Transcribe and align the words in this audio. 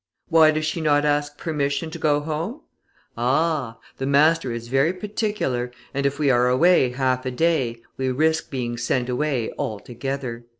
Why 0.29 0.49
does 0.49 0.65
she 0.65 0.81
not 0.81 1.05
ask 1.05 1.37
permission 1.37 1.91
to 1.91 1.99
go 1.99 2.21
home? 2.21 2.61
Ah! 3.15 3.77
the 3.99 4.07
master 4.07 4.51
is 4.51 4.67
very 4.67 4.93
particular, 4.93 5.71
and 5.93 6.07
if 6.07 6.17
we 6.17 6.31
are 6.31 6.47
away 6.47 6.89
half 6.89 7.23
a 7.23 7.29
day, 7.29 7.83
we 7.97 8.11
risk 8.11 8.49
being 8.49 8.77
sent 8.79 9.09
away 9.09 9.53
altogether." 9.59 10.45